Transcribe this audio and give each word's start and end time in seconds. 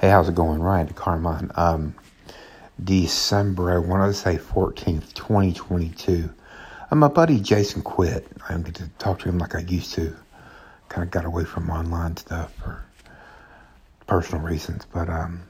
Hey, 0.00 0.10
how's 0.10 0.28
it 0.28 0.36
going? 0.36 0.62
Ryan 0.62 0.90
Carmine. 0.90 1.50
Um, 1.56 1.92
December, 2.84 3.72
I 3.72 3.78
want 3.78 4.08
to 4.08 4.16
say 4.16 4.36
14th, 4.36 5.12
2022. 5.12 6.30
Uh, 6.88 6.94
my 6.94 7.08
buddy 7.08 7.40
Jason 7.40 7.82
quit. 7.82 8.24
I 8.48 8.52
didn't 8.52 8.66
get 8.66 8.74
to 8.76 8.88
talk 9.00 9.18
to 9.18 9.28
him 9.28 9.38
like 9.38 9.56
I 9.56 9.62
used 9.62 9.94
to. 9.94 10.14
Kind 10.88 11.02
of 11.02 11.10
got 11.10 11.24
away 11.24 11.44
from 11.44 11.68
online 11.68 12.16
stuff 12.16 12.54
for 12.54 12.84
personal 14.06 14.40
reasons. 14.40 14.86
But 14.92 15.08
um, 15.08 15.42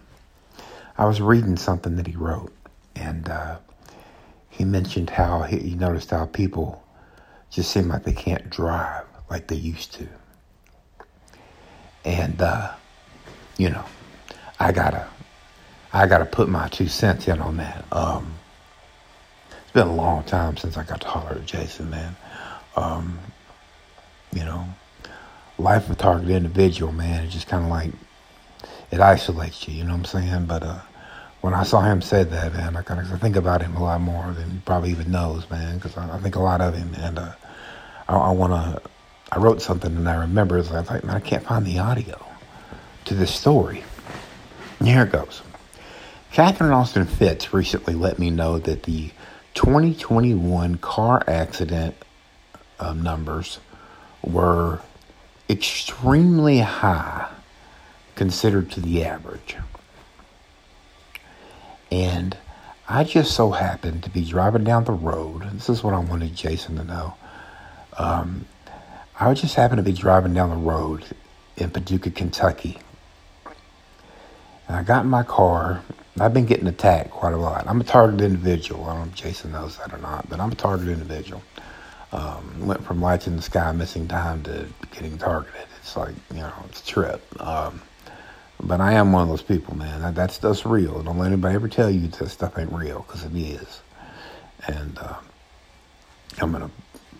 I 0.97 1.05
was 1.05 1.21
reading 1.21 1.59
something 1.59 1.97
that 1.97 2.07
he 2.07 2.17
wrote, 2.17 2.55
and 2.97 3.29
uh, 3.29 3.59
he 4.49 4.65
mentioned 4.65 5.11
how 5.11 5.43
he, 5.43 5.59
he 5.59 5.75
noticed 5.75 6.09
how 6.09 6.25
people 6.25 6.83
just 7.51 7.71
seem 7.71 7.89
like 7.89 8.05
they 8.05 8.15
can't 8.15 8.49
drive 8.49 9.05
like 9.29 9.49
they 9.49 9.57
used 9.57 9.93
to. 9.97 10.09
And, 12.07 12.41
uh, 12.41 12.73
you 13.59 13.69
know, 13.69 13.85
I 14.61 14.73
gotta, 14.73 15.07
I 15.93 16.07
gotta 16.07 16.25
put 16.25 16.49
my 16.49 16.69
two 16.69 16.89
cents 16.89 17.29
in 17.29 17.41
on 17.41 17.57
that. 17.59 17.85
Um, 17.93 18.35
it's 19.51 19.73
been 19.73 19.89
a 19.89 19.95
long 19.95 20.25
time 20.25 20.57
since 20.57 20.77
I 20.77 20.85
got 20.85 21.01
to 21.03 21.09
holler 21.09 21.37
at 21.37 21.47
Jason, 21.47 21.91
man. 21.91 22.17
Um, 22.77 23.19
you 24.33 24.45
know, 24.45 24.67
life 25.59 25.87
of 25.87 25.93
a 25.93 25.95
target 25.95 26.31
individual, 26.31 26.93
man, 26.93 27.25
it 27.25 27.29
just 27.29 27.47
kind 27.47 27.65
of 27.65 27.71
like, 27.71 27.93
it 28.91 29.01
isolates 29.01 29.69
you, 29.69 29.75
you 29.75 29.85
know 29.85 29.93
what 29.93 30.15
I'm 30.15 30.23
saying? 30.23 30.47
But, 30.47 30.63
uh, 30.63 30.81
when 31.41 31.55
I 31.55 31.63
saw 31.63 31.83
him 31.83 32.03
say 32.03 32.25
that, 32.25 32.53
man, 32.53 32.77
I 32.77 32.83
kind 32.83 33.01
of 33.01 33.21
think 33.21 33.37
about 33.37 33.63
him 33.63 33.77
a 33.77 33.83
lot 33.83 34.01
more 34.01 34.33
than 34.33 34.51
he 34.51 34.59
probably 34.65 34.91
even 34.91 35.11
knows, 35.11 35.49
man, 35.51 35.77
because 35.77 35.97
I, 35.97 36.17
I, 36.17 36.19
think 36.19 36.35
a 36.35 36.41
lot 36.41 36.61
of 36.61 36.75
him, 36.75 36.95
and 36.99 37.19
uh, 37.19 37.33
I, 38.09 38.17
I 38.17 38.31
want 38.33 38.53
to. 38.53 38.83
I 39.31 39.39
wrote 39.39 39.61
something 39.61 39.95
and 39.95 40.09
I 40.09 40.15
remember, 40.15 40.55
I 40.55 40.59
was 40.59 40.71
like, 40.71 41.05
man, 41.05 41.15
I 41.15 41.21
can't 41.21 41.45
find 41.45 41.67
the 41.67 41.79
audio 41.79 42.19
to 43.05 43.15
this 43.15 43.35
story. 43.35 43.85
Here 44.83 45.03
it 45.03 45.13
goes. 45.13 45.43
Catherine 46.31 46.71
Austin 46.71 47.07
Fitts 47.07 47.53
recently 47.53 47.95
let 47.95 48.19
me 48.19 48.31
know 48.31 48.59
that 48.59 48.85
the 48.85 49.11
2021 49.55 50.77
car 50.77 51.23
accident 51.27 51.97
um, 52.79 53.03
numbers 53.03 53.59
were 54.23 54.81
extremely 55.51 56.61
high 56.61 57.29
considered 58.15 58.71
to 58.71 58.81
the 58.81 59.05
average. 59.05 59.57
And 61.91 62.37
I 62.89 63.03
just 63.03 63.33
so 63.33 63.51
happened 63.51 64.05
to 64.05 64.11
be 64.11 64.25
driving 64.25 64.65
down 64.65 64.85
the 64.85 64.93
road. 64.93 65.43
This 65.55 65.69
is 65.69 65.83
what 65.83 65.95
I 65.95 65.99
wanted 65.99 66.37
Jason 66.37 66.77
to 66.77 66.85
know. 66.85 67.15
Um, 67.97 68.45
I 69.19 69.35
just 69.35 69.57
happened 69.57 69.79
to 69.79 69.83
be 69.83 69.93
driving 69.93 70.35
down 70.35 70.51
the 70.51 70.57
road 70.57 71.05
in 71.57 71.71
Paducah, 71.71 72.11
Kentucky 72.11 72.79
and 74.69 74.77
I 74.77 74.83
got 74.83 75.05
in 75.05 75.11
my 75.11 75.23
car. 75.25 75.83
I've 76.21 76.35
been 76.35 76.47
getting 76.47 76.67
attacked 76.67 77.11
quite 77.11 77.33
a 77.33 77.37
lot. 77.39 77.67
I'm 77.67 77.81
a 77.81 77.85
targeted 77.85 78.25
individual. 78.25 78.85
I 78.85 78.95
don't 78.95 79.07
know 79.07 79.13
if 79.13 79.15
Jason 79.15 79.53
knows 79.53 79.79
that 79.79 79.93
or 79.93 79.99
not, 79.99 80.29
but 80.29 80.41
I'm 80.41 80.53
a 80.53 80.57
targeted 80.57 80.93
individual. 80.93 81.43
Um, 82.13 82.67
went 82.67 82.85
from 82.85 83.01
lights 83.01 83.27
in 83.27 83.37
the 83.37 83.43
sky, 83.43 83.71
missing 83.73 84.09
time 84.09 84.43
to 84.45 84.67
getting 84.93 85.19
targeted. 85.19 85.67
It's 85.81 85.97
like, 85.97 86.15
you 86.31 86.41
know, 86.41 86.53
it's 86.69 86.83
a 86.83 86.87
trip. 86.87 87.23
Um, 87.41 87.81
but 88.61 88.81
I 88.81 88.95
am 88.95 89.13
one 89.13 89.23
of 89.23 89.29
those 89.29 89.43
people, 89.43 89.77
man. 89.77 90.01
That, 90.01 90.15
that's 90.17 90.39
that's 90.39 90.67
real. 90.67 91.03
Don't 91.03 91.19
let 91.19 91.29
anybody 91.33 91.55
ever 91.55 91.69
tell 91.69 91.91
you 91.91 92.09
that 92.09 92.29
stuff 92.29 92.59
ain't 92.59 92.73
real, 92.73 93.05
because 93.07 93.25
it 93.25 93.37
is. 93.37 93.83
And 94.67 94.99
uh, 94.99 95.15
I'm 96.41 96.51
going 96.51 96.65
to 96.65 96.71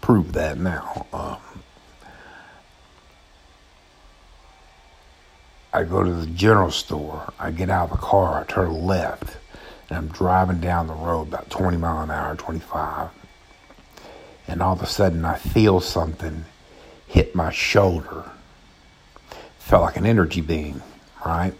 prove 0.01 0.33
that 0.33 0.59
now. 0.59 1.07
Um, 1.13 1.37
I 5.73 5.85
go 5.85 6.03
to 6.03 6.13
the 6.13 6.27
general 6.27 6.71
store. 6.71 7.33
I 7.39 7.51
get 7.51 7.71
out 7.71 7.91
of 7.91 8.01
the 8.01 8.05
car. 8.05 8.41
I 8.41 8.45
turn 8.45 8.87
left. 8.87 9.37
And 9.89 9.99
I'm 9.99 10.09
driving 10.09 10.61
down 10.61 10.87
the 10.87 10.95
road 10.95 11.29
about 11.29 11.51
20 11.51 11.77
mile 11.77 12.03
an 12.03 12.11
hour, 12.11 12.35
25. 12.37 13.11
And 14.47 14.63
all 14.63 14.73
of 14.73 14.83
a 14.83 14.87
sudden, 14.87 15.25
I 15.25 15.37
feel 15.37 15.81
something 15.81 16.45
hit 17.07 17.35
my 17.35 17.51
shoulder. 17.53 18.25
Felt 19.59 19.83
like 19.83 19.97
an 19.97 20.07
energy 20.07 20.41
beam, 20.41 20.83
right? 21.25 21.53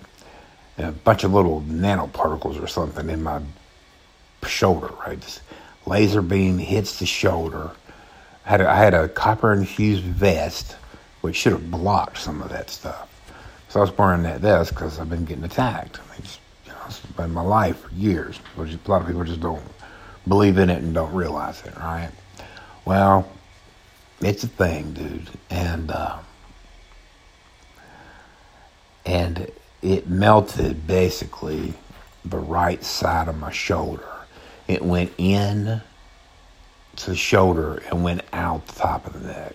And 0.79 0.87
a 0.87 0.93
bunch 0.93 1.25
of 1.25 1.33
little 1.35 1.63
nanoparticles 1.63 2.63
or 2.63 2.67
something 2.67 3.11
in 3.11 3.23
my 3.23 3.43
shoulder, 4.47 4.91
right? 5.07 5.21
This 5.21 5.41
laser 5.85 6.23
beam 6.23 6.59
hits 6.59 6.99
the 6.99 7.07
shoulder. 7.07 7.73
I 8.47 8.49
had 8.49 8.61
a, 8.63 8.71
I 8.71 8.77
had 8.77 8.95
a 8.95 9.09
copper 9.09 9.53
infused 9.53 10.05
vest, 10.05 10.77
which 11.21 11.37
should 11.37 11.53
have 11.53 11.71
blocked 11.71 12.19
some 12.19 12.41
of 12.41 12.49
that 12.51 12.71
stuff. 12.71 13.18
So 13.69 13.81
I 13.81 13.83
was 13.83 13.97
wearing 13.97 14.23
that 14.23 14.41
vest 14.41 14.71
because 14.71 14.99
I've 14.99 15.11
been 15.11 15.27
getting 15.27 15.45
attacked. 15.45 15.99
I 15.99 16.03
mean, 16.13 16.21
it's, 16.21 16.39
you 16.65 16.73
know, 16.73 16.79
it's 16.87 17.01
been 17.01 17.33
my 17.33 17.43
life 17.43 17.81
for 17.81 17.95
years. 17.95 18.41
a 18.57 18.63
lot 18.91 19.03
of 19.03 19.07
people 19.07 19.25
just 19.25 19.41
don't 19.41 19.63
believe 20.27 20.57
in 20.59 20.71
it 20.71 20.83
and 20.83 20.95
don't 20.95 21.13
realize 21.13 21.63
it, 21.67 21.77
right? 21.77 22.11
Well, 22.87 23.31
it's 24.21 24.43
a 24.43 24.49
thing, 24.49 24.93
dude, 24.93 25.29
and 25.51 25.91
uh, 25.91 26.19
and 29.05 29.51
it 29.83 30.09
melted 30.09 30.87
basically 30.87 31.75
the 32.25 32.39
right 32.39 32.83
side 32.83 33.29
of 33.29 33.39
my 33.39 33.53
shoulder. 33.53 34.09
It 34.67 34.83
went 34.83 35.13
in 35.19 35.81
to 36.97 37.11
the 37.11 37.17
shoulder 37.17 37.83
and 37.91 38.03
went 38.03 38.23
out 38.33 38.67
the 38.67 38.75
top 38.75 39.07
of 39.07 39.13
the 39.13 39.29
neck. 39.29 39.55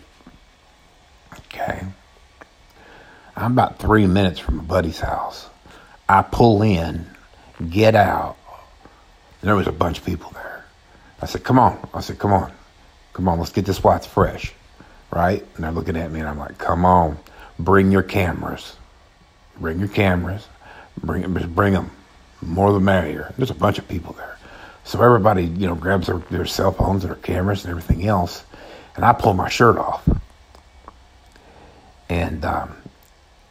Okay. 1.40 1.86
I'm 3.36 3.54
about 3.54 3.80
three 3.80 4.08
minutes 4.08 4.40
from 4.40 4.60
a 4.60 4.64
buddy's 4.64 5.00
house. 5.00 5.50
I 6.08 6.22
pull 6.22 6.62
in, 6.62 7.06
get 7.70 7.96
out, 7.96 8.38
there 9.44 9.56
was 9.56 9.68
a 9.68 9.74
bunch 9.74 10.00
of 10.00 10.06
people 10.06 10.32
there. 10.32 10.64
I 11.22 11.26
said, 11.26 11.44
Come 11.44 11.60
on. 11.60 11.78
I 11.94 12.00
said, 12.00 12.18
Come 12.18 12.32
on. 12.34 12.52
Come 13.12 13.28
on, 13.28 13.40
let's 13.40 13.52
get 13.52 13.66
this 13.66 13.84
Watts 13.84 14.08
fresh. 14.08 14.54
Right? 15.12 15.46
And 15.56 15.64
they're 15.64 15.72
looking 15.72 15.98
at 15.98 16.12
me, 16.12 16.22
and 16.22 16.30
I'm 16.30 16.40
like, 16.40 16.58
Come 16.58 16.86
on, 16.86 17.18
bring 17.60 17.92
your 17.92 18.04
cameras. 18.04 18.76
Bring 19.60 19.80
your 19.80 19.90
cameras. 19.90 20.48
Bring, 21.04 21.22
them, 21.22 21.54
bring 21.54 21.74
them. 21.74 21.92
More 22.42 22.72
the 22.72 22.80
merrier. 22.80 23.34
There's 23.38 23.52
a 23.52 23.56
bunch 23.56 23.80
of 23.80 23.88
people 23.88 24.14
there. 24.14 24.38
So 24.86 25.02
everybody, 25.02 25.46
you 25.46 25.68
know, 25.68 25.76
grabs 25.76 26.08
their, 26.08 26.18
their 26.30 26.46
cell 26.46 26.72
phones 26.72 27.04
and 27.04 27.14
their 27.14 27.22
cameras 27.22 27.64
and 27.64 27.72
everything 27.72 28.06
else. 28.08 28.44
And 28.96 29.04
I 29.04 29.14
pull 29.14 29.34
my 29.34 29.50
shirt 29.50 29.78
off. 29.78 30.08
And 32.10 32.44
um, 32.46 32.76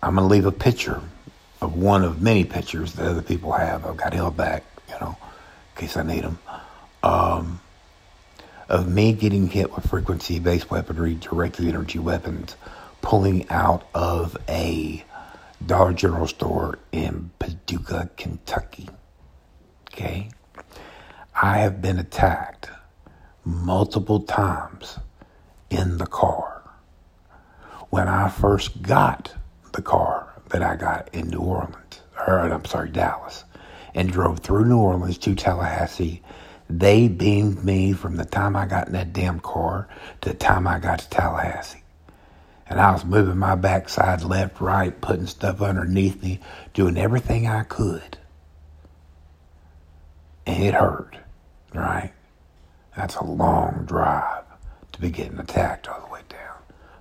I'm 0.04 0.16
going 0.16 0.28
to 0.28 0.32
leave 0.32 0.46
a 0.46 0.52
picture 0.52 1.00
of 1.60 1.76
one 1.76 2.02
of 2.02 2.20
many 2.20 2.44
pictures 2.44 2.94
that 2.94 3.06
other 3.06 3.22
people 3.22 3.52
have. 3.52 3.86
I've 3.86 3.96
got 3.96 4.12
held 4.12 4.36
back, 4.36 4.64
you 4.88 4.94
know, 5.00 5.16
in 5.76 5.80
case 5.80 5.96
I 5.96 6.02
need 6.02 6.24
them. 6.24 6.38
Um, 7.04 7.60
of 8.68 8.88
me 8.88 9.12
getting 9.12 9.46
hit 9.46 9.72
with 9.72 9.88
frequency 9.88 10.40
based 10.40 10.70
weaponry, 10.70 11.14
directed 11.14 11.68
energy 11.68 12.00
weapons, 12.00 12.56
pulling 13.00 13.48
out 13.48 13.86
of 13.94 14.36
a 14.48 15.04
Dollar 15.64 15.92
General 15.92 16.26
store 16.26 16.80
in 16.90 17.30
Paducah, 17.38 18.10
Kentucky. 18.16 18.88
Okay? 19.92 20.30
I 21.40 21.58
have 21.58 21.80
been 21.80 22.00
attacked 22.00 22.69
multiple 23.44 24.20
times 24.20 24.98
in 25.70 25.98
the 25.98 26.06
car. 26.06 26.62
When 27.90 28.08
I 28.08 28.28
first 28.28 28.82
got 28.82 29.34
the 29.72 29.83
car 29.83 30.33
that 30.49 30.62
I 30.62 30.77
got 30.77 31.09
in 31.12 31.28
New 31.28 31.41
Orleans, 31.41 32.00
or 32.27 32.38
I'm 32.38 32.65
sorry, 32.65 32.91
Dallas, 32.91 33.44
and 33.94 34.10
drove 34.10 34.41
through 34.41 34.66
New 34.66 34.78
Orleans 34.78 35.19
to 35.19 35.34
Tallahassee. 35.34 36.22
They 36.69 37.09
beamed 37.09 37.65
me 37.65 37.93
from 37.93 38.16
the 38.16 38.25
time 38.25 38.56
I 38.56 38.66
got 38.66 38.87
in 38.87 38.93
that 38.94 39.12
damn 39.12 39.41
car 39.41 39.88
to 40.21 40.31
the 40.31 40.34
time 40.34 40.66
I 40.66 40.78
got 40.78 41.00
to 41.00 41.11
Tallahassee. 41.11 41.82
And 42.66 42.81
I 42.81 42.93
was 42.93 43.05
moving 43.05 43.37
my 43.37 43.55
backside 43.55 44.22
left, 44.22 44.61
right, 44.61 44.99
putting 45.00 45.27
stuff 45.27 45.61
underneath 45.61 46.22
me, 46.22 46.41
doing 46.72 46.97
everything 46.97 47.47
I 47.47 47.65
could. 47.65 48.17
And 50.46 50.62
it 50.62 50.75
hurt, 50.75 51.17
right? 51.75 52.12
That's 52.96 53.17
a 53.17 53.25
long 53.25 53.85
drive 53.85 54.44
to 54.93 55.00
be 55.00 55.11
getting 55.11 55.38
attacked 55.38 55.88
all 55.88 56.00
the 56.06 56.12
way 56.12 56.20
down. 56.29 56.56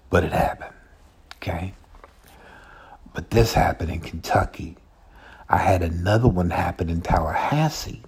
But 0.10 0.26
it 0.26 0.34
happened, 0.34 0.76
okay? 1.36 1.74
But 3.14 3.32
this 3.32 3.54
happened 3.54 3.92
in 3.92 4.00
Kentucky. 4.00 4.78
I 5.50 5.58
had 5.58 5.84
another 5.84 6.28
one 6.28 6.50
happen 6.50 6.90
in 6.90 7.02
Tallahassee 7.02 8.04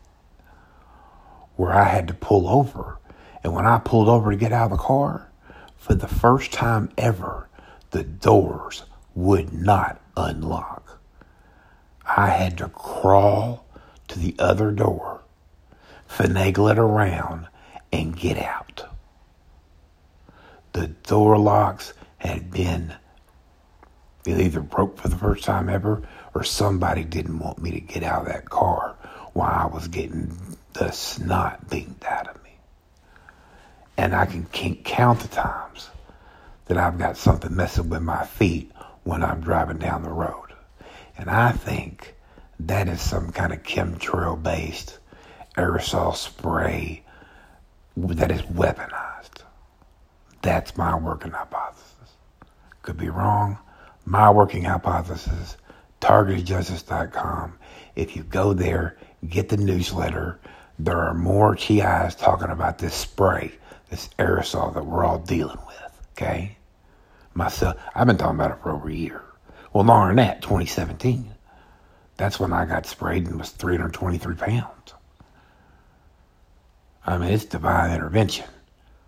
where 1.56 1.74
I 1.74 1.84
had 1.84 2.08
to 2.08 2.14
pull 2.14 2.48
over. 2.48 3.00
And 3.44 3.54
when 3.54 3.66
I 3.66 3.80
pulled 3.80 4.08
over 4.08 4.32
to 4.32 4.38
get 4.38 4.54
out 4.54 4.72
of 4.72 4.78
the 4.78 4.84
car, 4.84 5.30
for 5.76 5.94
the 5.94 6.08
first 6.08 6.52
time 6.54 6.90
ever, 6.98 7.50
the 7.92 8.04
doors 8.04 8.84
would 9.14 9.54
not 9.54 10.02
unlock. 10.16 11.02
I 12.06 12.28
had 12.28 12.58
to 12.60 12.70
crawl 12.70 13.66
to 14.08 14.20
the 14.20 14.36
other 14.40 14.72
door, 14.72 15.22
finagle 16.10 16.72
it 16.72 16.80
around, 16.80 17.48
and 17.92 18.16
get 18.16 18.38
out. 18.38 18.86
The 20.72 20.88
door 20.88 21.38
locks 21.38 21.94
had 22.18 22.50
been 22.50 22.96
it 24.26 24.40
either 24.40 24.62
broke 24.62 24.98
for 24.98 25.10
the 25.10 25.18
first 25.18 25.44
time 25.44 25.70
ever 25.70 26.02
or 26.34 26.44
somebody 26.44 27.04
didn't 27.04 27.40
want 27.40 27.62
me 27.62 27.72
to 27.72 27.80
get 27.80 28.04
out 28.04 28.22
of 28.22 28.28
that 28.28 28.50
car 28.50 28.96
while 29.34 29.52
I 29.52 29.66
was 29.66 29.88
getting 29.88 30.32
the 30.74 30.92
snot 30.92 31.70
beaten 31.70 31.96
out 32.08 32.28
of 32.28 32.44
me. 32.44 32.52
And 33.98 34.16
I 34.16 34.26
can 34.26 34.46
count 34.84 35.20
the 35.20 35.28
times 35.28 35.90
that 36.66 36.78
I've 36.78 36.98
got 36.98 37.18
something 37.18 37.56
messing 37.56 37.90
with 37.90 38.02
my 38.02 38.26
feet 38.26 38.72
when 39.04 39.24
I'm 39.24 39.42
driving 39.42 39.78
down 39.78 40.04
the 40.04 40.10
road. 40.10 40.54
And 41.18 41.30
I 41.30 41.52
think 41.52 42.16
that 42.60 42.88
is 42.88 43.02
some 43.02 43.32
kind 43.32 43.54
of 43.54 43.64
chemtrail 43.64 44.42
based 44.42 45.00
aerosol 45.58 46.16
spray 46.16 47.04
that 47.98 48.32
is 48.32 48.42
weaponized. 48.44 49.44
That's 50.42 50.76
my 50.78 50.96
working 50.96 51.32
hypothesis. 51.32 52.14
Could 52.82 52.98
be 52.98 53.10
wrong. 53.10 53.58
My 54.06 54.30
working 54.30 54.64
hypothesis, 54.66 55.58
targetedjustice.com. 56.02 57.58
If 57.96 58.16
you 58.16 58.24
go 58.24 58.54
there, 58.54 58.98
get 59.30 59.50
the 59.50 59.58
newsletter, 59.58 60.40
there 60.78 60.98
are 60.98 61.14
more 61.14 61.56
TIs 61.56 62.16
talking 62.16 62.50
about 62.50 62.80
this 62.80 62.94
spray, 62.94 63.54
this 63.90 64.10
aerosol 64.20 64.74
that 64.74 64.86
we're 64.86 65.06
all 65.06 65.20
dealing 65.20 65.60
with. 65.68 66.08
Okay? 66.12 66.58
Myself, 67.34 67.78
I've 67.96 68.08
been 68.08 68.18
talking 68.18 68.36
about 68.36 68.52
it 68.52 68.62
for 68.62 68.72
over 68.72 68.90
a 68.90 68.94
year. 68.94 69.24
Well, 69.72 69.86
longer 69.86 70.08
than 70.08 70.18
that, 70.18 70.42
2017. 70.42 71.34
That's 72.18 72.40
when 72.40 72.54
I 72.54 72.66
got 72.66 72.86
sprayed 72.86 73.26
and 73.26 73.40
was 73.40 73.52
323 73.52 74.36
pounds. 74.36 74.94
I 77.06 77.18
mean, 77.18 77.32
it's 77.32 77.46
divine 77.46 77.94
intervention. 77.94 78.46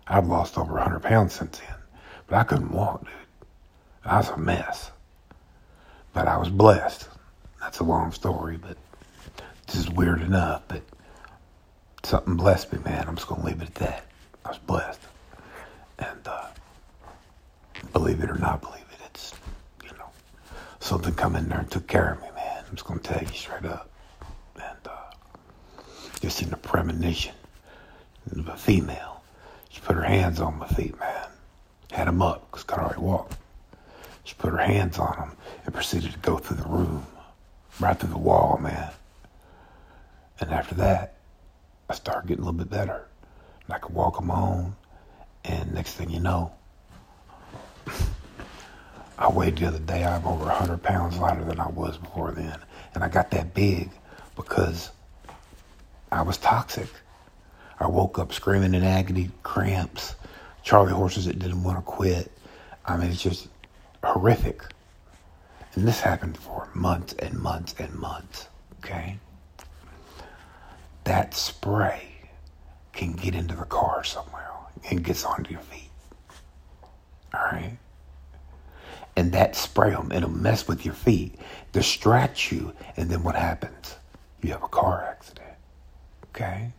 I've 0.06 0.26
lost 0.26 0.58
over 0.58 0.74
100 0.74 1.00
pounds 1.00 1.34
since 1.34 1.58
then, 1.58 1.76
but 2.26 2.36
I 2.36 2.44
couldn't 2.44 2.72
walk, 2.72 3.04
dude. 3.04 3.12
I 4.06 4.18
was 4.18 4.30
a 4.30 4.36
mess. 4.36 4.90
But 6.12 6.28
I 6.28 6.36
was 6.38 6.48
blessed. 6.48 7.08
That's 7.60 7.80
a 7.80 7.84
long 7.84 8.12
story, 8.12 8.56
but 8.56 8.76
this 9.66 9.76
is 9.76 9.90
weird 9.90 10.22
enough, 10.22 10.62
but 10.68 10.82
something 12.02 12.36
blessed 12.36 12.72
me, 12.72 12.78
man. 12.84 13.04
I'm 13.08 13.16
just 13.16 13.26
going 13.28 13.40
to 13.40 13.46
leave 13.46 13.60
it 13.60 13.68
at 13.68 13.74
that. 13.76 14.06
I 14.44 14.48
was 14.50 14.58
blessed. 14.58 15.00
And 15.98 16.26
uh, 16.26 16.46
believe 17.92 18.22
it 18.22 18.30
or 18.30 18.38
not 18.38 18.62
believe 18.62 18.84
it, 18.92 18.98
it's, 19.06 19.34
you 19.82 19.90
know, 19.98 20.08
something 20.80 21.14
come 21.14 21.36
in 21.36 21.48
there 21.48 21.58
and 21.58 21.70
took 21.70 21.86
care 21.86 22.12
of 22.12 22.22
me, 22.22 22.28
man. 22.34 22.64
I'm 22.68 22.76
just 22.76 22.86
going 22.86 23.00
to 23.00 23.12
tell 23.12 23.22
you 23.22 23.28
straight 23.28 23.64
up. 23.64 23.90
And 24.54 24.88
uh, 24.88 25.82
just 26.20 26.42
in 26.42 26.50
the 26.50 26.56
premonition 26.56 27.34
of 28.30 28.48
a 28.48 28.56
female, 28.56 29.22
she 29.68 29.80
put 29.80 29.96
her 29.96 30.02
hands 30.02 30.40
on 30.40 30.58
my 30.58 30.68
feet, 30.68 30.98
man. 31.00 31.28
Had 31.90 32.08
them 32.08 32.22
up 32.22 32.50
because 32.50 32.64
I 32.68 32.72
could 32.72 32.82
already 32.82 33.00
walk. 33.00 33.30
She 34.26 34.34
put 34.34 34.50
her 34.50 34.58
hands 34.58 34.98
on 34.98 35.16
him 35.16 35.36
and 35.64 35.72
proceeded 35.72 36.12
to 36.12 36.18
go 36.18 36.36
through 36.36 36.56
the 36.56 36.68
room, 36.68 37.06
right 37.78 37.96
through 37.96 38.10
the 38.10 38.18
wall, 38.18 38.58
man. 38.60 38.90
And 40.40 40.50
after 40.50 40.74
that, 40.74 41.14
I 41.88 41.94
started 41.94 42.26
getting 42.26 42.42
a 42.42 42.46
little 42.46 42.58
bit 42.58 42.68
better. 42.68 43.06
And 43.64 43.74
I 43.74 43.78
could 43.78 43.94
walk 43.94 44.20
on. 44.20 44.74
And 45.44 45.72
next 45.72 45.94
thing 45.94 46.10
you 46.10 46.18
know, 46.18 46.50
I 49.18 49.30
weighed 49.30 49.58
the 49.58 49.66
other 49.68 49.78
day, 49.78 50.04
I'm 50.04 50.26
over 50.26 50.46
100 50.46 50.82
pounds 50.82 51.18
lighter 51.18 51.44
than 51.44 51.60
I 51.60 51.68
was 51.68 51.96
before 51.96 52.32
then. 52.32 52.58
And 52.96 53.04
I 53.04 53.08
got 53.08 53.30
that 53.30 53.54
big 53.54 53.90
because 54.34 54.90
I 56.10 56.22
was 56.22 56.36
toxic. 56.36 56.88
I 57.78 57.86
woke 57.86 58.18
up 58.18 58.32
screaming 58.32 58.74
in 58.74 58.82
agony, 58.82 59.30
cramps, 59.44 60.16
Charlie 60.64 60.92
horses 60.92 61.26
that 61.26 61.38
didn't 61.38 61.62
want 61.62 61.78
to 61.78 61.82
quit. 61.82 62.32
I 62.84 62.96
mean, 62.96 63.10
it's 63.10 63.22
just 63.22 63.46
horrific. 64.06 64.62
And 65.74 65.86
this 65.86 66.00
happened 66.00 66.38
for 66.38 66.68
months 66.74 67.14
and 67.18 67.38
months 67.38 67.74
and 67.78 67.94
months, 67.94 68.48
okay? 68.78 69.18
That 71.04 71.34
spray 71.34 72.30
can 72.92 73.12
get 73.12 73.34
into 73.34 73.54
the 73.54 73.64
car 73.64 74.02
somewhere 74.02 74.50
and 74.90 75.04
gets 75.04 75.24
onto 75.24 75.50
your 75.52 75.60
feet. 75.60 75.90
All 77.34 77.44
right? 77.52 77.76
And 79.16 79.32
that 79.32 79.56
spray 79.56 79.90
them, 79.90 80.12
it'll 80.12 80.30
mess 80.30 80.66
with 80.68 80.84
your 80.84 80.94
feet, 80.94 81.34
distract 81.72 82.50
you, 82.50 82.72
and 82.96 83.08
then 83.10 83.22
what 83.22 83.34
happens? 83.34 83.96
You 84.42 84.52
have 84.52 84.62
a 84.62 84.68
car 84.68 85.04
accident. 85.10 85.46
Okay? 86.30 86.72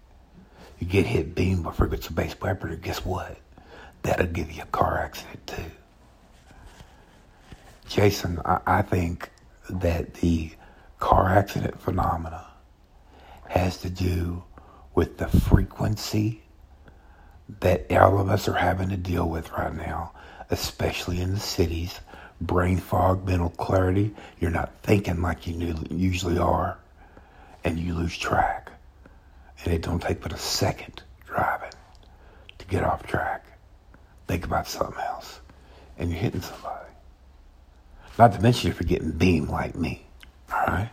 You 0.79 0.88
get 0.88 1.06
hit 1.06 1.33
beam 1.35 1.63
with 1.63 1.75
frequency 1.75 2.13
based 2.13 2.41
weaponry, 2.41 2.77
guess 2.77 3.03
what? 3.03 3.38
That'll 4.03 4.27
give 4.27 4.51
you 4.51 4.63
a 4.63 4.68
car 4.68 5.00
accident 5.00 5.47
too. 5.47 5.71
Jason, 7.88 8.42
I, 8.45 8.60
I 8.68 8.81
think 8.81 9.30
that 9.69 10.16
the 10.16 10.51
car 11.00 11.30
accident 11.30 11.80
phenomena 11.80 12.45
has 13.48 13.78
to 13.81 13.89
do 13.89 14.44
with 14.94 15.18
the 15.18 15.28
frequency 15.28 16.42
that 17.62 17.92
all 17.92 18.19
of 18.19 18.30
us 18.30 18.48
are 18.48 18.54
having 18.54 18.89
to 18.89 18.98
deal 18.98 19.28
with 19.30 19.51
right 19.51 19.74
now, 19.74 20.12
especially 20.50 21.22
in 21.22 21.34
the 21.34 21.39
cities. 21.39 22.00
Brain 22.42 22.78
fog, 22.78 23.25
mental 23.25 23.50
clarity. 23.51 24.13
You're 24.39 24.51
not 24.51 24.72
thinking 24.84 25.22
like 25.22 25.48
you 25.48 25.75
usually 25.89 26.38
are, 26.38 26.78
and 27.63 27.80
you 27.80 27.95
lose 27.95 28.18
track. 28.18 28.72
And 29.63 29.74
it 29.74 29.81
don't 29.81 30.01
take 30.01 30.22
but 30.22 30.34
a 30.34 30.38
second 30.38 31.01
driving 31.25 31.72
to 32.60 32.66
get 32.68 32.84
off 32.84 33.04
track. 33.07 33.45
Think 34.28 34.45
about 34.45 34.68
something 34.68 35.00
else, 35.00 35.39
and 35.98 36.12
you're 36.12 36.19
hitting 36.19 36.42
somebody. 36.42 36.87
Not 38.18 38.34
to 38.34 38.42
mention 38.42 38.72
if 38.72 38.80
you're 38.80 38.88
getting 38.88 39.12
beamed 39.12 39.50
like 39.50 39.75
me. 39.75 40.06
All 40.52 40.66
right? 40.68 40.90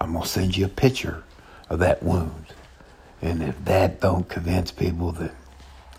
I'm 0.00 0.12
going 0.12 0.22
to 0.22 0.28
send 0.28 0.56
you 0.56 0.66
a 0.66 0.68
picture 0.68 1.24
of 1.68 1.78
that 1.78 2.02
wound. 2.02 2.46
And 3.22 3.42
if 3.42 3.64
that 3.64 4.00
don't 4.00 4.28
convince 4.28 4.70
people, 4.70 5.12
then 5.12 5.30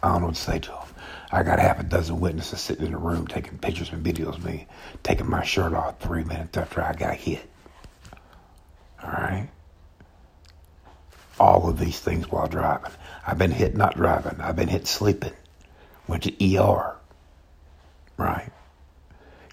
I 0.03 0.11
don't 0.11 0.21
know 0.21 0.27
what 0.27 0.35
to 0.35 0.41
say 0.41 0.59
to 0.59 0.69
them. 0.69 0.77
I 1.31 1.43
got 1.43 1.59
half 1.59 1.79
a 1.79 1.83
dozen 1.83 2.19
witnesses 2.19 2.59
sitting 2.59 2.85
in 2.85 2.91
the 2.91 2.97
room 2.97 3.25
taking 3.25 3.57
pictures 3.57 3.91
and 3.91 4.05
videos 4.05 4.35
of 4.35 4.45
me 4.45 4.67
taking 5.01 5.29
my 5.29 5.43
shirt 5.43 5.73
off 5.73 5.99
three 5.99 6.23
minutes 6.23 6.57
after 6.57 6.81
I 6.81 6.93
got 6.93 7.15
hit. 7.15 7.49
All 9.03 9.09
right? 9.09 9.49
All 11.39 11.69
of 11.69 11.79
these 11.79 11.99
things 11.99 12.29
while 12.29 12.47
driving. 12.47 12.91
I've 13.25 13.37
been 13.37 13.51
hit 13.51 13.75
not 13.75 13.95
driving. 13.95 14.41
I've 14.41 14.55
been 14.55 14.67
hit 14.67 14.87
sleeping. 14.87 15.33
Went 16.07 16.23
to 16.23 16.57
ER. 16.57 16.95
Right? 18.17 18.51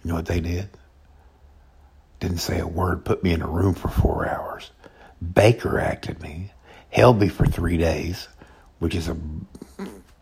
You 0.02 0.08
know 0.11 0.16
what 0.16 0.26
they 0.26 0.40
did? 0.40 0.69
Didn't 2.20 2.38
say 2.38 2.58
a 2.58 2.66
word, 2.66 3.04
put 3.04 3.22
me 3.22 3.32
in 3.32 3.42
a 3.42 3.48
room 3.48 3.74
for 3.74 3.88
four 3.88 4.28
hours. 4.28 4.70
Baker 5.34 5.78
acted 5.78 6.22
me, 6.22 6.52
held 6.90 7.20
me 7.20 7.28
for 7.28 7.46
three 7.46 7.76
days, 7.76 8.28
which 8.78 8.94
is 8.94 9.08
a, 9.08 9.16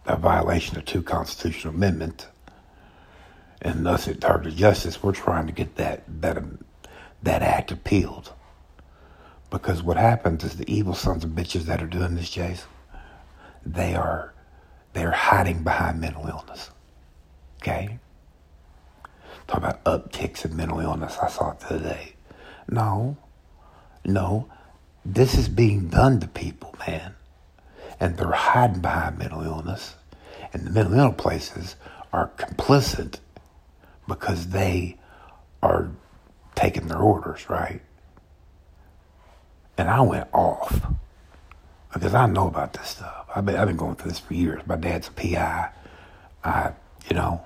a 0.06 0.16
violation 0.16 0.76
of 0.76 0.84
two 0.84 1.02
constitutional 1.02 1.74
amendments. 1.74 2.26
And 3.62 3.84
thus, 3.84 4.06
at 4.06 4.20
Target 4.20 4.54
Justice, 4.56 5.02
we're 5.02 5.12
trying 5.12 5.46
to 5.46 5.52
get 5.52 5.76
that, 5.76 6.04
that, 6.20 6.42
that 7.22 7.42
act 7.42 7.72
appealed. 7.72 8.32
Because 9.50 9.82
what 9.82 9.96
happens 9.96 10.44
is 10.44 10.56
the 10.56 10.70
evil 10.72 10.94
sons 10.94 11.24
of 11.24 11.30
bitches 11.30 11.62
that 11.62 11.82
are 11.82 11.86
doing 11.86 12.14
this, 12.14 12.30
Jason, 12.30 12.68
they 13.64 13.94
are 13.94 14.32
they're 14.92 15.10
hiding 15.10 15.62
behind 15.62 16.00
mental 16.00 16.26
illness. 16.26 16.70
Okay? 17.60 17.98
Talk 19.46 19.58
about 19.58 19.84
upticks 19.84 20.44
in 20.44 20.56
mental 20.56 20.80
illness. 20.80 21.16
I 21.22 21.28
saw 21.28 21.52
it. 21.52 22.14
No, 22.68 23.16
no. 24.04 24.48
This 25.04 25.36
is 25.38 25.48
being 25.48 25.88
done 25.88 26.18
to 26.20 26.26
people, 26.26 26.74
man. 26.86 27.14
And 28.00 28.16
they're 28.16 28.32
hiding 28.32 28.80
behind 28.80 29.18
mental 29.18 29.42
illness. 29.42 29.94
And 30.52 30.66
the 30.66 30.70
mental 30.70 30.98
illness 30.98 31.20
places 31.20 31.76
are 32.12 32.30
complicit 32.36 33.20
because 34.08 34.48
they 34.48 34.98
are 35.62 35.90
taking 36.54 36.88
their 36.88 36.98
orders, 36.98 37.48
right? 37.48 37.80
And 39.78 39.88
I 39.88 40.00
went 40.00 40.28
off 40.32 40.86
because 41.92 42.14
I 42.14 42.26
know 42.26 42.48
about 42.48 42.72
this 42.72 42.88
stuff. 42.88 43.26
I've 43.34 43.46
been, 43.46 43.56
I've 43.56 43.66
been 43.66 43.76
going 43.76 43.96
through 43.96 44.10
this 44.10 44.18
for 44.18 44.34
years. 44.34 44.62
My 44.66 44.76
dad's 44.76 45.08
a 45.08 45.12
PI. 45.12 45.70
I, 46.44 46.72
you 47.08 47.16
know, 47.16 47.42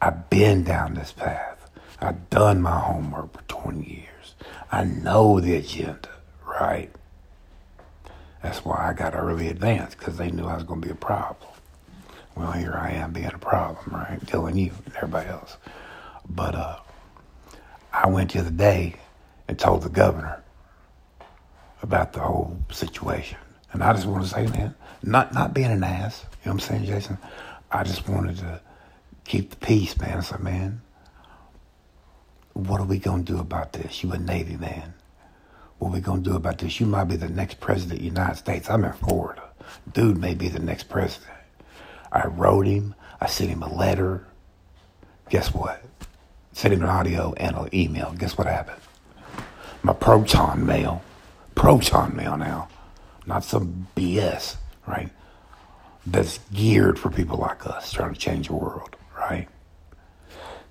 I've 0.00 0.30
been 0.30 0.62
down 0.64 0.94
this 0.94 1.12
path. 1.12 1.70
I've 2.00 2.30
done 2.30 2.62
my 2.62 2.78
homework 2.78 3.32
for 3.32 3.42
20 3.48 3.84
years. 3.84 4.34
I 4.70 4.84
know 4.84 5.40
the 5.40 5.56
agenda, 5.56 6.08
right? 6.46 6.90
That's 8.42 8.64
why 8.64 8.88
I 8.88 8.92
got 8.92 9.14
early 9.14 9.48
advance 9.48 9.94
because 9.94 10.16
they 10.16 10.30
knew 10.30 10.46
I 10.46 10.54
was 10.54 10.62
going 10.62 10.80
to 10.80 10.86
be 10.86 10.92
a 10.92 10.96
problem. 10.96 11.50
Well, 12.36 12.52
here 12.52 12.74
I 12.74 12.92
am 12.92 13.12
being 13.12 13.26
a 13.34 13.38
problem, 13.38 13.96
right? 13.96 14.24
Telling 14.28 14.56
you 14.56 14.70
and 14.84 14.94
everybody 14.94 15.28
else. 15.28 15.56
But 16.28 16.54
uh, 16.54 16.78
I 17.92 18.06
went 18.08 18.32
the 18.32 18.40
other 18.40 18.50
day 18.50 18.94
and 19.48 19.58
told 19.58 19.82
the 19.82 19.88
governor 19.88 20.42
about 21.82 22.12
the 22.12 22.20
whole 22.20 22.56
situation. 22.70 23.38
And 23.72 23.82
I 23.82 23.92
just 23.92 24.06
want 24.06 24.22
to 24.22 24.30
say, 24.30 24.46
man, 24.46 24.74
not 25.02 25.34
not 25.34 25.52
being 25.52 25.70
an 25.70 25.82
ass, 25.82 26.24
you 26.44 26.50
know 26.50 26.54
what 26.54 26.62
I'm 26.62 26.68
saying, 26.68 26.84
Jason? 26.84 27.18
I 27.72 27.82
just 27.82 28.08
wanted 28.08 28.36
to 28.38 28.60
keep 29.28 29.50
the 29.50 29.56
peace, 29.56 29.96
man. 29.98 30.18
I 30.18 30.20
said, 30.22 30.40
man, 30.40 30.80
what 32.54 32.80
are 32.80 32.86
we 32.86 32.98
going 32.98 33.24
to 33.24 33.32
do 33.34 33.38
about 33.38 33.74
this? 33.74 34.02
You 34.02 34.10
a 34.12 34.18
Navy 34.18 34.56
man. 34.56 34.94
what 35.78 35.90
are 35.90 35.92
we 35.92 36.00
gonna 36.00 36.22
do 36.22 36.34
about 36.34 36.58
this? 36.58 36.80
You 36.80 36.86
might 36.86 37.04
be 37.04 37.16
the 37.16 37.28
next 37.28 37.60
president 37.60 37.92
of 37.92 37.98
the 38.00 38.04
United 38.04 38.36
States. 38.36 38.68
I'm 38.68 38.84
in 38.84 38.92
Florida. 38.94 39.42
Dude 39.92 40.16
may 40.18 40.34
be 40.34 40.48
the 40.48 40.58
next 40.58 40.88
president. 40.88 41.30
I 42.10 42.26
wrote 42.26 42.66
him. 42.66 42.94
I 43.20 43.26
sent 43.26 43.50
him 43.50 43.62
a 43.62 43.72
letter. 43.72 44.26
Guess 45.30 45.54
what? 45.54 45.84
Sent 46.52 46.74
him 46.74 46.82
an 46.82 46.88
audio 46.88 47.34
and 47.36 47.54
an 47.54 47.68
email. 47.72 48.12
Guess 48.18 48.36
what 48.38 48.46
happened? 48.46 48.80
My 49.82 49.92
proton 49.92 50.66
mail. 50.66 51.02
Proton 51.54 52.16
mail 52.16 52.36
now. 52.36 52.68
Not 53.26 53.44
some 53.44 53.86
BS, 53.94 54.56
right? 54.86 55.10
That's 56.06 56.40
geared 56.52 56.98
for 56.98 57.10
people 57.10 57.36
like 57.36 57.66
us 57.66 57.92
trying 57.92 58.14
to 58.14 58.18
change 58.18 58.48
the 58.48 58.54
world, 58.54 58.96
right? 59.18 59.48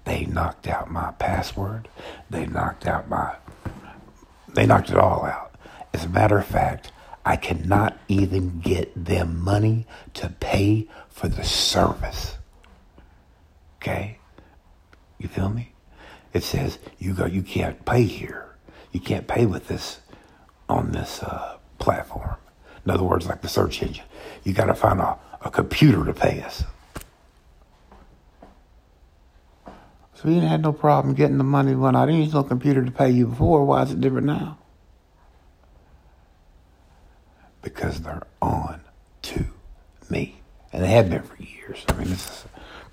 They 0.05 0.25
knocked 0.25 0.67
out 0.67 0.89
my 0.89 1.11
password. 1.19 1.89
They 2.29 2.45
knocked 2.45 2.87
out 2.87 3.09
my 3.09 3.35
they 4.53 4.65
knocked 4.65 4.89
it 4.89 4.97
all 4.97 5.23
out. 5.23 5.53
As 5.93 6.05
a 6.05 6.09
matter 6.09 6.37
of 6.37 6.45
fact, 6.45 6.91
I 7.25 7.35
cannot 7.35 7.97
even 8.07 8.59
get 8.59 8.91
them 8.95 9.39
money 9.39 9.85
to 10.15 10.29
pay 10.29 10.87
for 11.09 11.27
the 11.27 11.43
service. 11.43 12.37
Okay? 13.77 14.17
You 15.19 15.27
feel 15.27 15.49
me? 15.49 15.73
It 16.33 16.43
says 16.43 16.79
you 16.97 17.13
go 17.13 17.25
you 17.25 17.43
can't 17.43 17.85
pay 17.85 18.03
here. 18.03 18.55
You 18.91 18.99
can't 18.99 19.27
pay 19.27 19.45
with 19.45 19.67
this 19.67 19.99
on 20.69 20.91
this 20.91 21.21
uh, 21.21 21.57
platform. 21.79 22.37
In 22.85 22.91
other 22.91 23.03
words, 23.03 23.27
like 23.27 23.41
the 23.41 23.49
search 23.49 23.81
engine. 23.83 24.05
You 24.43 24.53
got 24.53 24.65
to 24.65 24.73
find 24.73 24.99
a, 24.99 25.19
a 25.41 25.51
computer 25.51 26.05
to 26.05 26.13
pay 26.13 26.41
us. 26.41 26.63
So 30.21 30.29
you 30.29 30.39
have 30.39 30.61
no 30.61 30.73
problem 30.73 31.13
getting 31.13 31.37
the 31.37 31.43
money 31.43 31.75
when 31.75 31.95
I 31.95 32.07
didn't 32.07 32.21
use 32.21 32.33
no 32.33 32.41
computer 32.41 32.83
to 32.83 32.89
pay 32.89 33.11
you 33.11 33.27
before. 33.27 33.63
Why 33.65 33.83
is 33.83 33.91
it 33.91 34.01
different 34.01 34.25
now? 34.25 34.57
Because 37.61 38.01
they're 38.01 38.25
on 38.41 38.81
to 39.23 39.45
me. 40.09 40.41
And 40.73 40.83
they 40.83 40.87
have 40.87 41.11
been 41.11 41.21
for 41.21 41.35
years. 41.41 41.85
I 41.89 41.93
mean, 41.93 42.09
this 42.09 42.27
has 42.27 42.45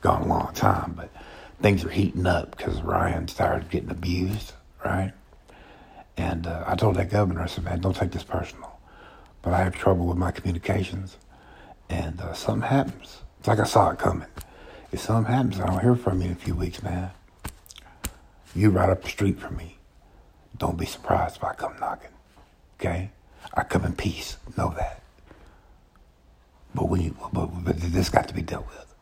gone 0.02 0.22
a 0.22 0.26
long 0.26 0.52
time, 0.52 0.92
but 0.96 1.10
things 1.62 1.82
are 1.82 1.88
heating 1.88 2.26
up 2.26 2.54
because 2.56 2.82
Ryan 2.82 3.26
started 3.28 3.70
getting 3.70 3.90
abused, 3.90 4.52
right? 4.84 5.14
And 6.18 6.46
uh, 6.46 6.64
I 6.66 6.76
told 6.76 6.96
that 6.96 7.10
governor, 7.10 7.40
I 7.40 7.46
said, 7.46 7.64
man, 7.64 7.80
don't 7.80 7.96
take 7.96 8.12
this 8.12 8.22
personal. 8.22 8.78
But 9.40 9.54
I 9.54 9.64
have 9.64 9.74
trouble 9.74 10.06
with 10.06 10.18
my 10.18 10.30
communications. 10.30 11.16
And 11.88 12.20
uh, 12.20 12.34
something 12.34 12.68
happens. 12.68 13.22
It's 13.38 13.48
like 13.48 13.60
I 13.60 13.64
saw 13.64 13.90
it 13.90 13.98
coming. 13.98 14.28
If 14.94 15.00
something 15.00 15.34
happens, 15.34 15.58
I 15.58 15.66
don't 15.66 15.80
hear 15.80 15.96
from 15.96 16.20
you 16.20 16.28
in 16.28 16.32
a 16.34 16.36
few 16.36 16.54
weeks, 16.54 16.80
man. 16.80 17.10
You 18.54 18.70
right 18.70 18.88
up 18.88 19.02
the 19.02 19.08
street 19.08 19.40
from 19.40 19.56
me. 19.56 19.78
Don't 20.56 20.78
be 20.78 20.86
surprised 20.86 21.38
if 21.38 21.42
I 21.42 21.52
come 21.52 21.74
knocking. 21.80 22.12
Okay? 22.78 23.10
I 23.54 23.64
come 23.64 23.84
in 23.84 23.96
peace. 23.96 24.36
Know 24.56 24.72
that. 24.76 25.02
But 26.76 26.88
we, 26.88 27.12
but, 27.32 27.46
but 27.64 27.76
this 27.76 28.08
got 28.08 28.28
to 28.28 28.34
be 28.34 28.42
dealt 28.42 28.68
with. 28.68 28.94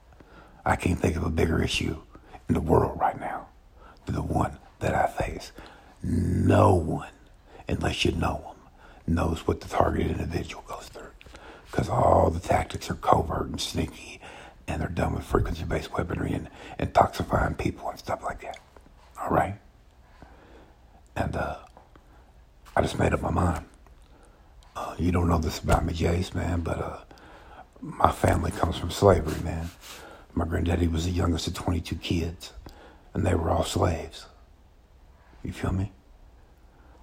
I 0.65 0.77
can't 0.77 0.99
think 0.99 1.17
of 1.17 1.25
a 1.25 1.31
bigger 1.31 1.63
issue 1.63 1.99
in 2.49 2.55
the 2.55 2.63
world 2.63 2.99
right 2.99 3.21
now 3.21 3.49
than 4.07 4.15
the 4.15 4.23
one 4.23 4.57
that 4.79 4.95
I 4.95 5.09
face. 5.09 5.53
No 6.03 6.75
one, 6.75 7.13
unless 7.69 8.03
you 8.07 8.13
know 8.13 8.55
them, 9.07 9.15
knows 9.15 9.47
what 9.47 9.61
the 9.61 9.69
targeted 9.69 10.13
individual 10.13 10.65
goes 10.67 10.89
through. 10.89 11.13
Because 11.71 11.91
all 11.91 12.31
the 12.31 12.41
tactics 12.41 12.91
are 12.91 12.95
covert 12.95 13.49
and 13.49 13.61
sneaky 13.61 14.22
and 14.69 14.81
they're 14.81 14.89
done 14.89 15.15
with 15.15 15.25
frequency 15.25 15.65
based 15.65 15.93
weaponry 15.93 16.33
and, 16.33 16.49
and 16.79 16.93
toxifying 16.93 17.57
people 17.57 17.89
and 17.89 17.99
stuff 17.99 18.23
like 18.23 18.41
that. 18.43 18.59
All 19.21 19.31
right? 19.31 19.57
And 21.17 21.37
uh, 21.37 21.57
I 22.75 22.83
just 22.83 22.99
made 22.99 23.13
up 23.13 23.23
my 23.23 23.31
mind. 23.31 23.65
Uh, 24.75 24.95
you 24.99 25.13
don't 25.13 25.29
know 25.29 25.39
this 25.39 25.59
about 25.59 25.85
me, 25.85 25.93
Jace, 25.93 26.35
man, 26.35 26.61
but 26.61 26.79
uh, 26.79 26.99
my 27.81 28.11
family 28.11 28.51
comes 28.51 28.79
from 28.79 28.91
slavery, 28.91 29.43
man. 29.43 29.71
My 30.35 30.47
granddaddy 30.47 30.89
was 30.89 31.05
the 31.05 31.11
youngest 31.11 31.47
of 31.47 31.55
22 31.55 31.97
kids, 31.97 32.53
and 33.13 33.27
they 33.27 33.35
were 33.35 33.51
all 33.51 33.65
slaves. 33.65 34.27
You 35.43 35.53
feel 35.53 35.73
me? 35.73 35.93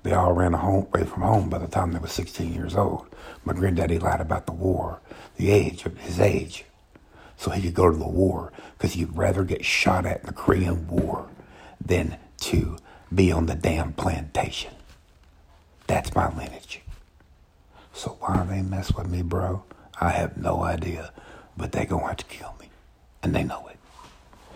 They 0.01 0.13
all 0.13 0.33
ran 0.33 0.53
away 0.53 1.03
from 1.03 1.21
home 1.21 1.49
by 1.49 1.59
the 1.59 1.67
time 1.67 1.91
they 1.91 1.99
were 1.99 2.07
16 2.07 2.53
years 2.53 2.75
old. 2.75 3.07
My 3.43 3.53
granddaddy 3.53 3.99
lied 3.99 4.21
about 4.21 4.45
the 4.45 4.53
war, 4.53 5.01
the 5.35 5.51
age 5.51 5.85
of 5.85 5.97
his 5.97 6.19
age 6.19 6.65
so 7.39 7.51
he 7.51 7.61
could 7.61 7.73
go 7.73 7.89
to 7.89 7.97
the 7.97 8.07
war 8.07 8.51
because 8.77 8.93
he'd 8.93 9.15
rather 9.15 9.45
get 9.45 9.63
shot 9.63 10.05
at 10.05 10.19
in 10.19 10.25
the 10.27 10.33
Korean 10.33 10.85
War 10.89 11.29
than 11.83 12.17
to 12.41 12.77
be 13.15 13.31
on 13.31 13.45
the 13.45 13.55
damn 13.55 13.93
plantation. 13.93 14.73
That's 15.87 16.13
my 16.13 16.27
lineage. 16.35 16.81
So 17.93 18.17
why 18.19 18.43
they 18.43 18.61
mess 18.61 18.93
with 18.93 19.09
me, 19.09 19.21
bro? 19.21 19.63
I 20.01 20.09
have 20.09 20.35
no 20.35 20.63
idea, 20.63 21.13
but 21.55 21.71
they 21.71 21.85
gonna 21.85 22.07
have 22.07 22.17
to 22.17 22.25
kill 22.25 22.53
me, 22.59 22.69
and 23.23 23.33
they 23.33 23.43
know 23.43 23.67
it, 23.69 23.77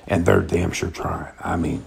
and 0.05 0.25
they're 0.25 0.41
damn 0.41 0.73
sure 0.73 0.91
trying. 0.91 1.33
I 1.39 1.55
mean, 1.55 1.85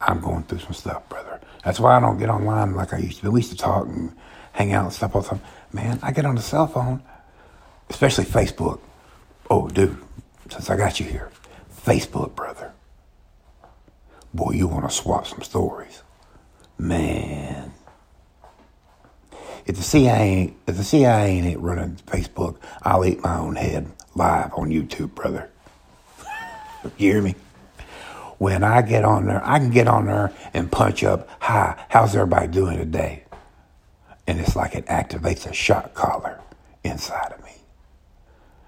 I'm 0.00 0.20
going 0.20 0.42
through 0.42 0.60
some 0.60 0.74
stuff, 0.74 1.08
brother. 1.08 1.40
That's 1.64 1.78
why 1.78 1.96
I 1.96 2.00
don't 2.00 2.18
get 2.18 2.28
online 2.28 2.74
like 2.74 2.92
I 2.92 2.98
used 2.98 3.20
to. 3.20 3.30
We 3.30 3.40
used 3.40 3.52
to 3.52 3.56
talk 3.56 3.86
and 3.86 4.12
hang 4.52 4.72
out 4.72 4.84
and 4.84 4.92
stuff 4.92 5.14
all 5.14 5.22
the 5.22 5.28
time. 5.28 5.40
Man, 5.72 6.00
I 6.02 6.10
get 6.10 6.26
on 6.26 6.34
the 6.34 6.42
cell 6.42 6.66
phone, 6.66 7.02
especially 7.88 8.24
Facebook. 8.24 8.80
Oh, 9.48 9.68
dude, 9.68 9.96
since 10.50 10.70
I 10.70 10.76
got 10.76 10.98
you 10.98 11.06
here, 11.06 11.30
Facebook, 11.84 12.34
brother. 12.34 12.72
Boy, 14.34 14.52
you 14.52 14.66
want 14.66 14.88
to 14.88 14.94
swap 14.94 15.26
some 15.26 15.42
stories. 15.42 16.02
Man. 16.78 17.72
If 19.64 19.76
the 19.76 19.82
CIA, 19.82 20.54
if 20.66 20.76
the 20.76 20.84
CIA 20.84 21.30
ain't 21.30 21.60
running 21.60 21.96
Facebook, 22.06 22.56
I'll 22.82 23.04
eat 23.04 23.22
my 23.22 23.38
own 23.38 23.56
head 23.56 23.90
live 24.14 24.52
on 24.54 24.70
YouTube, 24.70 25.14
brother. 25.14 25.48
you 26.98 27.12
hear 27.12 27.22
me? 27.22 27.36
When 28.38 28.64
I 28.64 28.82
get 28.82 29.04
on 29.04 29.26
there, 29.26 29.42
I 29.44 29.58
can 29.58 29.70
get 29.70 29.86
on 29.86 30.06
there 30.06 30.32
and 30.54 30.70
punch 30.70 31.04
up, 31.04 31.28
hi, 31.40 31.82
how's 31.88 32.14
everybody 32.14 32.48
doing 32.48 32.78
today? 32.78 33.24
And 34.26 34.40
it's 34.40 34.56
like 34.56 34.74
it 34.74 34.86
activates 34.86 35.48
a 35.48 35.54
shot 35.54 35.94
collar 35.94 36.40
inside 36.84 37.32
of 37.32 37.44
me. 37.44 37.45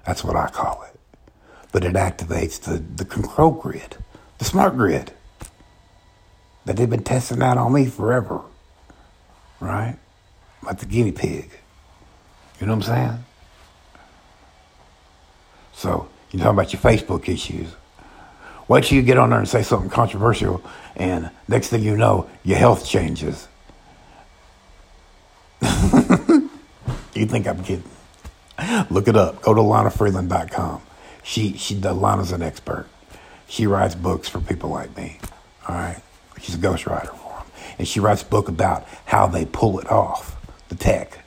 That's 0.09 0.25
what 0.25 0.37
I 0.37 0.49
call 0.49 0.85
it. 0.85 0.99
But 1.71 1.85
it 1.85 1.93
activates 1.93 2.59
the, 2.59 2.79
the 2.79 3.05
control 3.05 3.51
grid, 3.51 3.99
the 4.39 4.47
smart 4.47 4.75
grid 4.75 5.13
that 6.65 6.77
they've 6.77 6.89
been 6.89 7.05
testing 7.05 7.43
out 7.43 7.59
on 7.59 7.75
me 7.75 7.85
forever. 7.85 8.41
Right? 9.61 9.99
Like 10.63 10.79
the 10.79 10.87
guinea 10.87 11.13
pig. 11.13 11.51
You 12.59 12.67
know 12.67 12.75
what 12.75 12.89
I'm 12.89 12.95
saying? 12.95 13.25
So, 15.75 16.09
you 16.31 16.39
talking 16.39 16.55
about 16.55 16.73
your 16.73 16.81
Facebook 16.81 17.29
issues. 17.29 17.69
Wait 18.67 18.85
till 18.85 18.97
you 18.97 19.03
get 19.03 19.19
on 19.19 19.29
there 19.29 19.41
and 19.41 19.49
say 19.49 19.63
something 19.63 19.91
controversial, 19.91 20.63
and 20.97 21.31
next 21.49 21.69
thing 21.69 21.83
you 21.83 21.99
know, 21.99 22.31
your 22.45 22.57
health 22.57 22.87
changes. 22.89 23.47
you 25.63 27.27
think 27.27 27.47
I'm 27.47 27.63
kidding? 27.63 27.85
Look 28.91 29.09
it 29.09 29.17
up. 29.17 29.43
Go 29.43 29.55
to 29.55 29.61
LanaFreeland.com. 29.61 30.83
She, 31.23 31.57
she, 31.57 31.79
Lana's 31.79 32.33
an 32.33 32.43
expert. 32.43 32.87
She 33.49 33.67
writes 33.67 33.95
books 33.95 34.29
for 34.29 34.41
people 34.41 34.71
like 34.71 34.97
me. 34.97 35.19
All 35.69 35.75
right. 35.75 36.01
She's 36.41 36.55
a 36.55 36.59
ghostwriter 36.59 37.15
for 37.17 37.39
them. 37.39 37.47
And 37.79 37.89
she 37.89 38.01
writes 38.01 38.23
a 38.23 38.27
book 38.27 38.49
about 38.49 38.87
how 39.07 39.27
they 39.27 39.45
pull 39.45 39.79
it 39.79 39.91
off, 39.91 40.37
the 40.69 40.75
tech. 40.75 41.25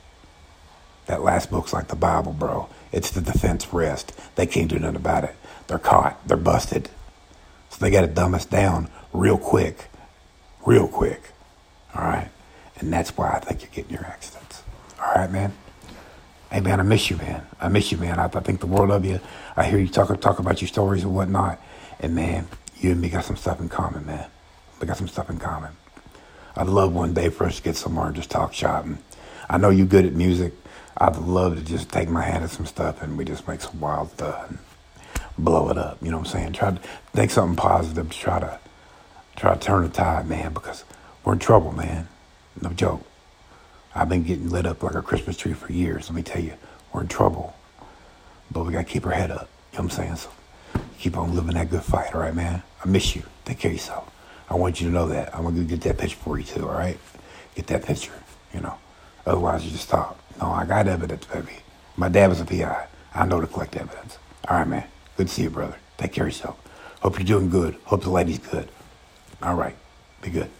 That 1.06 1.22
last 1.22 1.50
book's 1.50 1.72
like 1.72 1.88
the 1.88 1.96
Bible, 1.96 2.32
bro. 2.32 2.68
It's 2.92 3.10
the 3.10 3.20
defense 3.20 3.72
rest. 3.72 4.12
They 4.36 4.46
can't 4.46 4.68
do 4.68 4.78
nothing 4.78 4.96
about 4.96 5.24
it. 5.24 5.34
They're 5.66 5.78
caught. 5.78 6.26
They're 6.26 6.36
busted. 6.36 6.90
So 7.70 7.78
they 7.78 7.90
got 7.90 8.02
to 8.02 8.06
dumb 8.06 8.34
us 8.34 8.44
down 8.44 8.88
real 9.12 9.38
quick. 9.38 9.88
Real 10.64 10.86
quick. 10.86 11.22
All 11.94 12.04
right. 12.04 12.28
And 12.78 12.92
that's 12.92 13.16
why 13.16 13.30
I 13.30 13.40
think 13.40 13.62
you're 13.62 13.70
getting 13.70 13.92
your 13.92 14.04
accidents. 14.04 14.62
All 15.00 15.12
right, 15.14 15.30
man. 15.30 15.52
Hey 16.52 16.60
man, 16.60 16.80
I 16.80 16.82
miss 16.82 17.08
you, 17.08 17.16
man. 17.16 17.46
I 17.62 17.68
miss 17.68 17.90
you, 17.90 17.96
man. 17.96 18.18
I, 18.18 18.26
I 18.26 18.40
think 18.40 18.60
the 18.60 18.66
world 18.66 18.90
of 18.90 19.06
you. 19.06 19.20
I 19.56 19.64
hear 19.64 19.78
you 19.78 19.88
talk 19.88 20.20
talk 20.20 20.38
about 20.38 20.60
your 20.60 20.68
stories 20.68 21.02
and 21.02 21.14
whatnot. 21.14 21.58
And 21.98 22.14
man, 22.14 22.46
you 22.78 22.90
and 22.90 23.00
me 23.00 23.08
got 23.08 23.24
some 23.24 23.36
stuff 23.36 23.58
in 23.58 23.70
common, 23.70 24.04
man. 24.04 24.28
We 24.78 24.86
got 24.86 24.98
some 24.98 25.08
stuff 25.08 25.30
in 25.30 25.38
common. 25.38 25.72
I'd 26.54 26.66
love 26.66 26.92
one 26.92 27.14
day 27.14 27.30
for 27.30 27.46
us 27.46 27.56
to 27.56 27.62
get 27.62 27.76
somewhere 27.76 28.08
and 28.08 28.14
just 28.14 28.30
talk 28.30 28.52
shopping. 28.52 28.98
I 29.48 29.56
know 29.56 29.70
you're 29.70 29.86
good 29.86 30.04
at 30.04 30.12
music. 30.12 30.52
I'd 30.98 31.16
love 31.16 31.56
to 31.56 31.64
just 31.64 31.88
take 31.90 32.10
my 32.10 32.20
hand 32.20 32.44
at 32.44 32.50
some 32.50 32.66
stuff 32.66 33.00
and 33.00 33.16
we 33.16 33.24
just 33.24 33.48
make 33.48 33.62
some 33.62 33.80
wild 33.80 34.10
stuff 34.10 34.50
and 34.50 34.58
blow 35.38 35.70
it 35.70 35.78
up. 35.78 35.96
You 36.02 36.10
know 36.10 36.18
what 36.18 36.26
I'm 36.26 36.32
saying? 36.32 36.52
Try 36.52 36.72
to 36.72 36.80
think 37.14 37.30
something 37.30 37.56
positive 37.56 38.10
to 38.10 38.18
try 38.18 38.40
to 38.40 38.58
try 39.36 39.54
to 39.54 39.58
turn 39.58 39.84
the 39.84 39.88
tide, 39.88 40.28
man, 40.28 40.52
because 40.52 40.84
we're 41.24 41.32
in 41.32 41.38
trouble, 41.38 41.72
man. 41.72 42.08
No 42.60 42.68
joke. 42.74 43.06
I've 43.94 44.08
been 44.08 44.22
getting 44.22 44.48
lit 44.48 44.66
up 44.66 44.82
like 44.82 44.94
a 44.94 45.02
Christmas 45.02 45.36
tree 45.36 45.52
for 45.52 45.70
years. 45.72 46.08
Let 46.08 46.16
me 46.16 46.22
tell 46.22 46.42
you, 46.42 46.54
we're 46.92 47.02
in 47.02 47.08
trouble. 47.08 47.54
But 48.50 48.64
we 48.64 48.72
got 48.72 48.86
to 48.86 48.92
keep 48.92 49.06
our 49.06 49.12
head 49.12 49.30
up. 49.30 49.48
You 49.72 49.78
know 49.78 49.84
what 49.84 49.98
I'm 49.98 50.04
saying? 50.04 50.16
So 50.16 50.30
keep 50.98 51.16
on 51.16 51.34
living 51.34 51.54
that 51.54 51.70
good 51.70 51.82
fight, 51.82 52.14
all 52.14 52.20
right, 52.22 52.34
man? 52.34 52.62
I 52.84 52.88
miss 52.88 53.14
you. 53.14 53.22
Take 53.44 53.58
care 53.58 53.70
of 53.70 53.76
yourself. 53.76 54.10
I 54.48 54.54
want 54.54 54.80
you 54.80 54.88
to 54.88 54.92
know 54.92 55.08
that. 55.08 55.34
I'm 55.34 55.42
going 55.42 55.56
to 55.56 55.64
get 55.64 55.80
that 55.82 55.98
picture 55.98 56.16
for 56.16 56.38
you, 56.38 56.44
too, 56.44 56.68
all 56.68 56.74
right? 56.74 56.98
Get 57.54 57.66
that 57.68 57.84
picture. 57.84 58.12
you 58.54 58.60
know. 58.60 58.74
Otherwise, 59.26 59.64
you 59.64 59.70
just 59.70 59.88
talk. 59.88 60.18
No, 60.40 60.50
I 60.50 60.64
got 60.66 60.88
evidence, 60.88 61.24
baby. 61.26 61.52
My 61.96 62.08
dad 62.08 62.28
was 62.28 62.40
a 62.40 62.44
PI. 62.44 62.86
I 63.14 63.26
know 63.26 63.40
to 63.40 63.46
collect 63.46 63.76
evidence. 63.76 64.18
All 64.48 64.58
right, 64.58 64.66
man. 64.66 64.84
Good 65.16 65.28
to 65.28 65.32
see 65.32 65.42
you, 65.42 65.50
brother. 65.50 65.76
Take 65.98 66.12
care 66.12 66.24
of 66.26 66.32
yourself. 66.32 66.58
Hope 67.00 67.18
you're 67.18 67.26
doing 67.26 67.50
good. 67.50 67.76
Hope 67.84 68.02
the 68.02 68.10
lady's 68.10 68.38
good. 68.38 68.68
All 69.42 69.54
right. 69.54 69.76
Be 70.22 70.30
good. 70.30 70.50